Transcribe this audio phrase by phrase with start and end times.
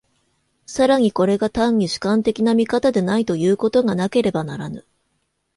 [0.65, 4.83] 更にこれが単に主観的な見方でないということがなければならぬ。